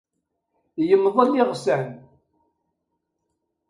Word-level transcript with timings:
Yemḍel 0.89 1.29
iɣsan. 1.41 1.87